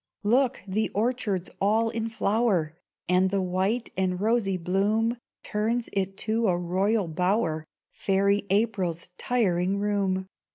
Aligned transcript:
Look! 0.23 0.63
the 0.67 0.89
orchard's 0.95 1.51
all 1.61 1.91
in 1.91 2.09
flower, 2.09 2.75
And 3.07 3.29
the 3.29 3.43
white 3.43 3.91
and 3.95 4.19
rosy 4.19 4.57
bloom 4.57 5.17
Turns 5.43 5.91
it 5.93 6.17
to 6.25 6.47
a 6.47 6.57
royal 6.57 7.07
bower, 7.07 7.65
Fairy 7.91 8.47
April's 8.49 9.09
tiring 9.19 9.77
room. 9.77 10.25